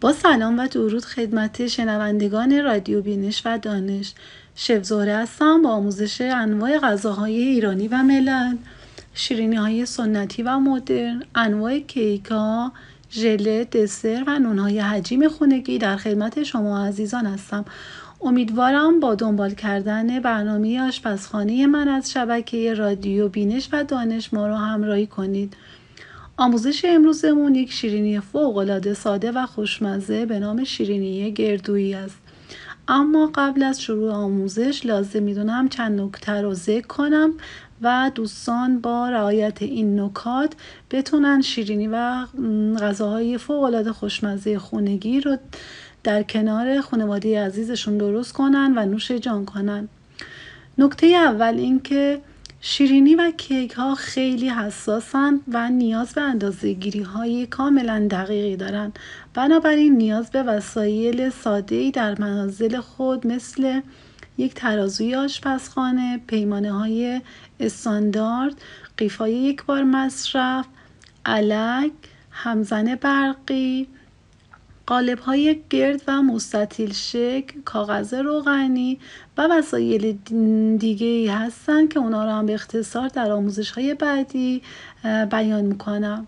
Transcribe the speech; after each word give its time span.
با 0.00 0.12
سلام 0.12 0.58
و 0.58 0.66
درود 0.66 1.04
خدمت 1.04 1.66
شنوندگان 1.66 2.64
رادیو 2.64 3.02
بینش 3.02 3.42
و 3.44 3.58
دانش. 3.58 4.14
شفزوره 4.54 5.16
هستم 5.16 5.62
با 5.62 5.70
آموزش 5.70 6.20
انواع 6.20 6.78
غذاهای 6.78 7.38
ایرانی 7.38 7.88
و 7.88 8.02
ملل. 8.02 8.56
شیرینی 9.14 9.56
های 9.56 9.86
سنتی 9.86 10.42
و 10.42 10.58
مدرن 10.58 11.22
انواع 11.34 11.78
کیک 11.78 12.26
ها 12.26 12.72
ژله 13.12 13.64
دسر 13.64 14.24
و 14.26 14.38
نونهای 14.38 14.78
حجیم 14.78 15.28
خونگی 15.28 15.78
در 15.78 15.96
خدمت 15.96 16.42
شما 16.42 16.86
عزیزان 16.86 17.26
هستم. 17.26 17.64
امیدوارم 18.20 19.00
با 19.00 19.14
دنبال 19.14 19.50
کردن 19.50 20.20
برنامه 20.20 20.82
آشپزخانه 20.82 21.66
من 21.66 21.88
از 21.88 22.12
شبکه 22.12 22.74
رادیو 22.74 23.28
بینش 23.28 23.68
و 23.72 23.84
دانش 23.84 24.34
ما 24.34 24.46
رو 24.46 24.54
همراهی 24.54 25.06
کنید. 25.06 25.56
آموزش 26.40 26.84
امروزمون 26.84 27.54
یک 27.54 27.72
شیرینی 27.72 28.20
فوقالعاده 28.20 28.94
ساده 28.94 29.32
و 29.32 29.46
خوشمزه 29.46 30.26
به 30.26 30.38
نام 30.38 30.64
شیرینی 30.64 31.32
گردویی 31.32 31.94
است. 31.94 32.16
اما 32.88 33.30
قبل 33.34 33.62
از 33.62 33.82
شروع 33.82 34.12
آموزش 34.12 34.86
لازم 34.86 35.22
می‌دونم 35.22 35.68
چند 35.68 36.00
نکته 36.00 36.32
رو 36.32 36.54
ذکر 36.54 36.86
کنم 36.86 37.32
و 37.82 38.10
دوستان 38.14 38.80
با 38.80 39.08
رعایت 39.08 39.62
این 39.62 40.00
نکات 40.00 40.52
بتونن 40.90 41.40
شیرینی 41.40 41.88
و 41.88 42.26
غذاهای 42.80 43.38
فوقالعاده 43.38 43.92
خوشمزه 43.92 44.58
خونگی 44.58 45.20
رو 45.20 45.36
در 46.04 46.22
کنار 46.22 46.80
خانواده 46.80 47.44
عزیزشون 47.44 47.98
درست 47.98 48.32
کنن 48.32 48.72
و 48.76 48.86
نوش 48.86 49.10
جان 49.10 49.44
کنن. 49.44 49.88
نکته 50.78 51.06
اول 51.06 51.54
اینکه 51.54 52.20
شیرینی 52.60 53.14
و 53.14 53.30
کیک 53.30 53.72
ها 53.72 53.94
خیلی 53.94 54.48
حساسن 54.48 55.40
و 55.48 55.68
نیاز 55.68 56.14
به 56.14 56.20
اندازه 56.20 56.72
گیری 56.72 57.02
های 57.02 57.46
کاملا 57.46 58.08
دقیقی 58.10 58.56
دارن. 58.56 58.92
بنابراین 59.34 59.96
نیاز 59.96 60.30
به 60.30 60.42
وسایل 60.42 61.30
ساده 61.30 61.90
در 61.90 62.20
منازل 62.20 62.80
خود 62.80 63.26
مثل 63.26 63.80
یک 64.38 64.54
ترازوی 64.54 65.14
آشپزخانه 65.14 66.20
پیمانه 66.26 66.72
های 66.72 67.20
استاندارد 67.60 68.62
قیفای 68.96 69.34
یک 69.34 69.64
بار 69.64 69.82
مصرف 69.82 70.66
علک 71.26 71.92
همزن 72.30 72.94
برقی 72.94 73.88
قالب 74.88 75.18
های 75.18 75.60
گرد 75.70 76.02
و 76.08 76.22
مستطیل 76.22 76.92
شکل 76.92 77.60
کاغذ 77.64 78.14
روغنی 78.14 78.98
و 79.38 79.48
وسایل 79.50 80.18
دیگه 80.76 81.06
ای 81.06 81.26
هستن 81.26 81.88
که 81.88 81.98
اونا 81.98 82.24
رو 82.24 82.30
هم 82.30 82.46
به 82.46 82.54
اختصار 82.54 83.08
در 83.08 83.30
آموزش 83.30 83.70
های 83.70 83.94
بعدی 83.94 84.62
بیان 85.30 85.64
می‌کنم. 85.64 86.26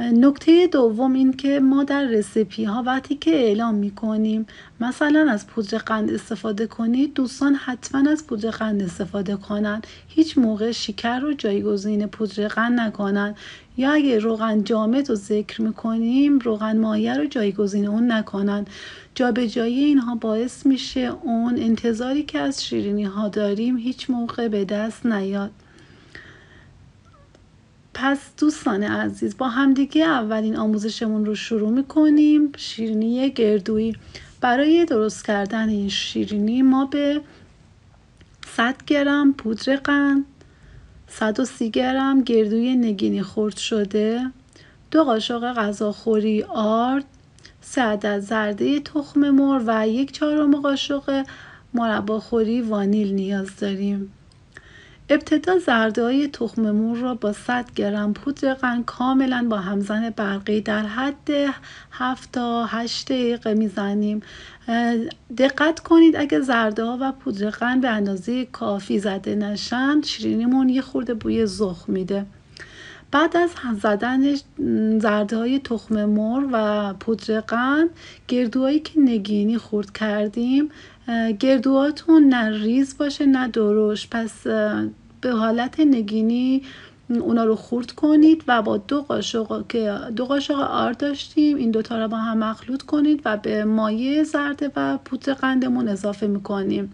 نکته 0.00 0.66
دوم 0.66 1.12
این 1.12 1.32
که 1.32 1.60
ما 1.60 1.84
در 1.84 2.04
رسیپی 2.04 2.64
ها 2.64 2.82
وقتی 2.82 3.14
که 3.14 3.30
اعلام 3.30 3.74
می 3.74 3.90
کنیم 3.90 4.46
مثلا 4.80 5.30
از 5.30 5.46
پودر 5.46 5.78
قند 5.78 6.10
استفاده 6.10 6.66
کنید 6.66 7.14
دوستان 7.14 7.54
حتما 7.54 8.10
از 8.10 8.26
پودر 8.26 8.50
قند 8.50 8.82
استفاده 8.82 9.36
کنند. 9.36 9.86
هیچ 10.08 10.38
موقع 10.38 10.72
شکر 10.72 11.18
رو 11.18 11.32
جایگزین 11.32 12.06
پودر 12.06 12.48
قند 12.48 12.80
نکنند. 12.80 13.36
یا 13.76 13.92
اگه 13.92 14.18
روغن 14.18 14.64
جامد 14.64 15.08
رو 15.08 15.14
ذکر 15.14 15.62
می‌کنیم 15.62 16.38
روغن 16.38 16.78
مایه 16.78 17.14
رو 17.14 17.26
جایگزین 17.26 17.86
اون 17.86 18.12
نکنند. 18.12 18.70
جابجایی 19.14 19.84
اینها 19.84 20.14
باعث 20.14 20.66
میشه 20.66 21.12
اون 21.22 21.56
انتظاری 21.58 22.22
که 22.22 22.38
از 22.38 22.64
شیرینی 22.64 23.04
ها 23.04 23.28
داریم 23.28 23.76
هیچ 23.76 24.10
موقع 24.10 24.48
به 24.48 24.64
دست 24.64 25.06
نیاد. 25.06 25.50
پس 28.02 28.18
دوستان 28.38 28.82
عزیز 28.82 29.36
با 29.36 29.48
همدیگه 29.48 30.04
اولین 30.04 30.56
آموزشمون 30.56 31.26
رو 31.26 31.34
شروع 31.34 31.70
می‌کنیم 31.70 32.52
شیرینی 32.56 33.30
گردویی. 33.30 33.96
برای 34.40 34.84
درست 34.84 35.24
کردن 35.24 35.68
این 35.68 35.88
شیرینی 35.88 36.62
ما 36.62 36.84
به 36.84 37.20
100 38.56 38.84
گرم 38.86 39.32
پودر 39.32 39.76
قند 39.76 40.24
130 41.08 41.70
گرم 41.70 42.22
گردوی 42.22 42.76
نگینی 42.76 43.22
خرد 43.22 43.56
شده 43.56 44.30
دو 44.90 45.04
قاشق 45.04 45.52
غذاخوری 45.52 46.42
آرد 46.42 47.04
سه 47.60 47.82
عدد 47.82 48.18
زرده 48.18 48.80
تخم 48.80 49.30
مر 49.30 49.62
و 49.66 49.88
یک 49.88 50.12
چهارم 50.12 50.60
قاشق 50.60 51.26
مرباخوری 51.74 52.60
وانیل 52.62 53.14
نیاز 53.14 53.56
داریم. 53.56 54.12
ابتدا 55.10 55.58
زرده 55.58 56.02
های 56.02 56.28
تخم 56.28 56.70
مور 56.70 56.98
را 56.98 57.14
با 57.14 57.32
100 57.32 57.70
گرم 57.74 58.12
پودر 58.12 58.54
قند 58.54 58.84
کاملا 58.84 59.46
با 59.50 59.56
همزن 59.56 60.10
برقی 60.10 60.60
در 60.60 60.82
حد 60.82 61.30
7 61.90 62.32
تا 62.32 62.66
8 62.66 63.08
دقیقه 63.12 63.54
می‌زنیم. 63.54 64.22
دقت 65.38 65.80
کنید 65.80 66.16
اگه 66.16 66.40
زرده 66.40 66.84
ها 66.84 66.98
و 67.00 67.12
پودر 67.12 67.50
قند 67.50 67.80
به 67.80 67.88
اندازه 67.88 68.44
کافی 68.44 68.98
زده 68.98 69.34
نشن 69.34 70.00
شیرینیمون 70.02 70.68
یه 70.68 70.82
خورده 70.82 71.14
بوی 71.14 71.46
زخ 71.46 71.84
میده. 71.88 72.26
بعد 73.12 73.36
از 73.36 73.50
زدن 73.82 74.34
زرده 74.98 75.36
های 75.36 75.58
تخم 75.58 76.04
مر 76.04 76.48
و 76.52 76.94
پودر 76.94 77.40
قند 77.40 77.90
گردوهایی 78.28 78.80
که 78.80 79.00
نگینی 79.00 79.58
خورد 79.58 79.92
کردیم. 79.92 80.68
گردوهاتون 81.38 82.28
نه 82.28 82.62
ریز 82.62 82.98
باشه 82.98 83.26
نه 83.26 83.48
درشت. 83.48 84.10
پس 84.10 84.46
به 85.20 85.30
حالت 85.30 85.80
نگینی 85.80 86.62
اونا 87.08 87.44
رو 87.44 87.56
خورد 87.56 87.92
کنید 87.92 88.44
و 88.48 88.62
با 88.62 88.76
دو 88.76 89.02
قاشق 89.02 89.66
که 89.68 89.94
دو 90.16 90.24
قاشق 90.24 90.54
آرد 90.54 90.96
داشتیم 90.96 91.56
این 91.56 91.70
دوتا 91.70 91.98
رو 91.98 92.08
با 92.08 92.16
هم 92.16 92.38
مخلوط 92.38 92.82
کنید 92.82 93.22
و 93.24 93.36
به 93.36 93.64
مایه 93.64 94.24
زرده 94.24 94.70
و 94.76 94.98
پودر 95.04 95.34
قندمون 95.34 95.88
اضافه 95.88 96.26
می‌کنیم. 96.26 96.92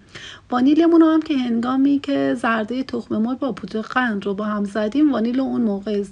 وانیلمون 0.50 1.02
هم 1.02 1.22
که 1.22 1.38
هنگامی 1.38 1.98
که 1.98 2.34
زرده 2.34 2.82
تخم 2.82 3.16
مرغ 3.16 3.38
با 3.38 3.52
پودر 3.52 3.80
قند 3.80 4.26
رو 4.26 4.34
با 4.34 4.44
هم 4.44 4.64
زدیم 4.64 5.12
وانیل 5.12 5.40
اون 5.40 5.60
موقع 5.60 6.02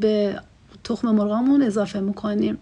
به 0.00 0.40
تخم 0.84 1.10
مرغامون 1.10 1.62
اضافه 1.62 2.00
می‌کنیم. 2.00 2.58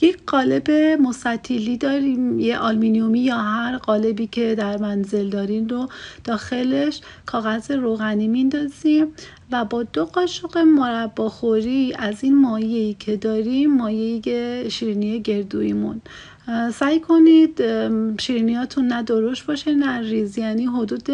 یک 0.00 0.18
قالب 0.26 0.70
مستطیلی 1.00 1.76
داریم 1.76 2.40
یه 2.40 2.58
آلمینیومی 2.58 3.20
یا 3.20 3.36
هر 3.36 3.76
قالبی 3.76 4.26
که 4.26 4.54
در 4.54 4.76
منزل 4.76 5.30
دارین 5.30 5.68
رو 5.68 5.88
داخلش 6.24 7.00
کاغذ 7.26 7.70
روغنی 7.70 8.28
میندازیم 8.28 9.06
و 9.52 9.64
با 9.64 9.82
دو 9.82 10.04
قاشق 10.04 10.58
مرباخوری 10.58 11.94
از 11.98 12.24
این 12.24 12.40
مایهی 12.40 12.96
که 12.98 13.16
داریم 13.16 13.76
مایه 13.76 14.68
شیرینی 14.68 15.20
گردویمون 15.20 16.00
سعی 16.74 17.00
کنید 17.00 17.62
شیرینیاتون 18.20 18.86
نه 18.86 19.02
درشت 19.02 19.46
باشه 19.46 19.74
نه 19.74 20.00
ریز. 20.00 20.38
یعنی 20.38 20.66
حدود 20.66 21.08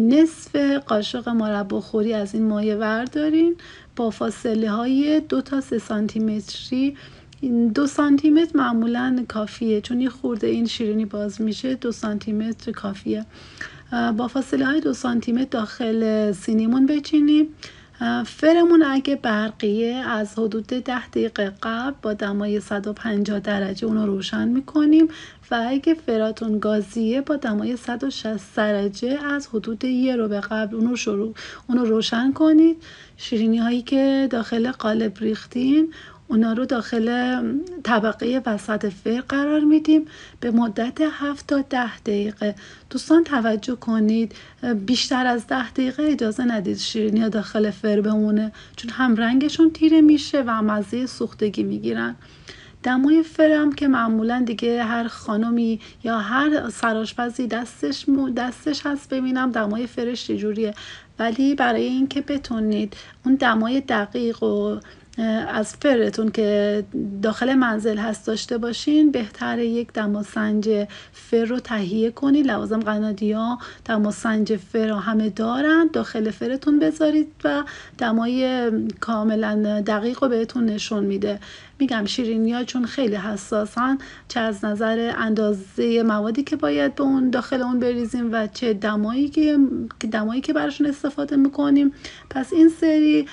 نصف 0.00 0.56
قاشق 0.86 1.28
مرباخوری 1.28 2.12
از 2.12 2.34
این 2.34 2.48
مایه 2.48 2.76
وردارین. 2.76 3.56
با 3.96 4.10
فاصله 4.10 4.70
های 4.70 5.20
دو 5.20 5.40
تا 5.40 5.60
سه 5.60 5.78
سانتی 5.78 6.20
متری 6.20 6.96
دو 7.74 7.86
سانتی 7.86 8.30
متر 8.30 8.56
معمولا 8.56 9.24
کافیه. 9.28 9.80
چون 9.80 10.00
یه 10.00 10.08
خورده 10.08 10.46
این 10.46 10.66
شیرینی 10.66 11.04
باز 11.04 11.40
میشه 11.40 11.74
دو 11.74 11.92
سانتی 11.92 12.32
متر 12.32 12.72
کافیه 12.72 13.26
با 14.16 14.28
فاصله 14.28 14.66
های 14.66 14.80
دو 14.80 14.92
سانتی 14.92 15.32
متر 15.32 15.48
داخل 15.50 16.32
سینیمون 16.32 16.86
بچینیم. 16.86 17.48
فرمون 18.26 18.82
اگه 18.82 19.16
برقیه 19.16 19.94
از 19.94 20.38
حدود 20.38 20.66
ده 20.66 21.08
دقیقه 21.08 21.52
قبل 21.62 21.94
با 22.02 22.12
دمای 22.12 22.60
150 22.60 23.40
درجه 23.40 23.86
اونو 23.86 24.06
روشن 24.06 24.48
می‌کنیم 24.48 25.08
و 25.50 25.64
اگه 25.68 25.94
فراتون 25.94 26.58
گازیه 26.58 27.20
با 27.20 27.36
دمای 27.36 27.76
160 27.76 28.56
درجه 28.56 29.18
از 29.24 29.48
حدود 29.48 29.84
یه 29.84 30.16
رو 30.16 30.28
به 30.28 30.40
قبل 30.40 30.76
اونو 30.76 30.96
شروع 30.96 31.34
اونو 31.68 31.84
روشن 31.84 32.32
کنید. 32.32 32.76
شیرینی 33.16 33.58
هایی 33.58 33.82
که 33.82 34.28
داخل 34.30 34.70
قالب 34.70 35.18
ریختین 35.18 35.92
اونا 36.32 36.52
رو 36.52 36.64
داخل 36.64 37.36
طبقه 37.82 38.42
وسط 38.46 38.86
فر 38.86 39.20
قرار 39.20 39.60
میدیم. 39.60 40.06
به 40.40 40.50
مدت 40.50 41.00
7 41.12 41.46
تا 41.46 41.64
10 41.70 41.98
دقیقه. 41.98 42.54
دوستان 42.90 43.24
توجه 43.24 43.74
کنید 43.74 44.34
بیشتر 44.86 45.26
از 45.26 45.46
10 45.46 45.70
دقیقه 45.70 46.02
اجازه 46.02 46.44
ندید 46.44 46.78
شیرینی 46.78 47.28
داخل 47.28 47.70
فر 47.70 48.00
بمونه 48.00 48.52
چون 48.76 48.90
هم 48.90 49.16
رنگشون 49.16 49.70
تیره 49.70 50.00
میشه 50.00 50.42
و 50.46 50.62
مزه 50.62 51.06
سوختگی 51.06 51.62
می‌گیرن. 51.62 52.14
دمای 52.82 53.22
فرم 53.22 53.72
که 53.72 53.88
معمولا 53.88 54.42
دیگه 54.46 54.84
هر 54.84 55.08
خانمی 55.08 55.80
یا 56.04 56.18
هر 56.18 56.70
سراشپزی 56.70 57.46
دستش 57.46 58.06
دستش 58.36 58.86
هست 58.86 59.14
ببینم 59.14 59.50
دمای 59.50 59.86
فرش 59.86 60.26
چجوریه. 60.26 60.74
ولی 61.18 61.54
برای 61.54 61.84
اینکه 61.84 62.20
بتونید 62.20 62.96
اون 63.24 63.34
دمای 63.34 63.80
دقیق 63.80 64.42
و 64.42 64.78
از 65.48 65.76
فرتون 65.76 66.30
که 66.30 66.84
داخل 67.22 67.54
منزل 67.54 67.98
هست 67.98 68.26
داشته 68.26 68.58
باشین 68.58 69.10
بهتر 69.10 69.58
یک 69.58 69.92
دماسنج 69.92 70.86
فر 71.12 71.44
رو 71.44 71.60
تهیه 71.60 72.10
کنید 72.10 72.46
لوازم 72.46 72.80
قنادی 72.80 73.32
ها 73.32 73.58
دماسنج 73.84 74.56
فر 74.56 74.86
رو 74.86 74.96
همه 74.96 75.30
دارن. 75.30 75.90
داخل 75.92 76.30
فرتون 76.30 76.78
بذارید 76.78 77.32
و 77.44 77.62
دمای 77.98 78.70
کاملا 79.00 79.82
دقیق 79.86 80.22
رو 80.22 80.28
بهتون 80.28 80.66
نشون 80.66 81.04
میده. 81.04 81.40
میگم 81.82 82.04
شیرینی 82.04 82.52
ها 82.52 82.64
چون 82.64 82.84
خیلی 82.84 83.14
حساسن 83.14 83.98
چه 84.28 84.40
از 84.40 84.64
نظر 84.64 85.12
اندازه 85.18 86.02
موادی 86.02 86.42
که 86.42 86.56
باید 86.56 86.94
به 86.94 87.02
اون 87.02 87.30
داخل 87.30 87.62
اون 87.62 87.78
بریزیم 87.78 88.32
و 88.32 88.46
چه 88.46 88.74
دمایی 88.74 89.28
که 89.28 89.58
دمایی 90.12 90.40
که 90.40 90.52
براشون 90.52 90.86
استفاده 90.86 91.36
می‌کنیم. 91.36 91.92
پس 92.30 92.52
این 92.52 92.68
سری 92.68 93.26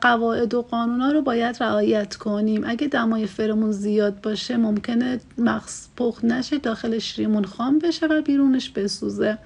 قواعد 0.00 0.54
و 0.54 0.62
قانون 0.62 1.00
ها 1.00 1.12
رو 1.12 1.22
باید 1.22 1.62
رعایت 1.62 2.16
کنیم. 2.16 2.62
اگه 2.66 2.86
دمای 2.86 3.26
فرمون 3.26 3.72
زیاد 3.72 4.20
باشه 4.20 4.56
ممکنه 4.56 5.20
مغز 5.38 5.88
پخت 5.96 6.24
نشه 6.24 6.58
داخل 6.58 6.98
شیرینمون 6.98 7.44
خام 7.44 7.78
بشه 7.78 8.06
و 8.06 8.22
بیرونش 8.22 8.70
بسوزه. 8.70 9.38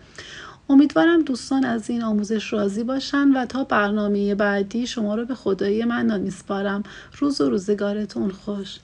امیدوارم 0.68 1.22
دوستان 1.22 1.64
از 1.64 1.90
این 1.90 2.02
آموزش 2.02 2.52
راضی 2.52 2.84
باشن 2.84 3.28
و 3.32 3.46
تا 3.46 3.64
برنامه 3.64 4.34
بعدی 4.34 4.86
شما 4.86 5.14
رو 5.14 5.24
به 5.24 5.34
خدای 5.34 5.84
من 5.84 6.06
نمیسپارم. 6.06 6.82
روز 7.18 7.40
و 7.40 7.50
روزگارتون 7.50 8.30
خوش. 8.30 8.78